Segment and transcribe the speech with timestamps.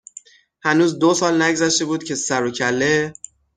[0.65, 3.13] هنوز دوسال نگذشته بود که سر و کله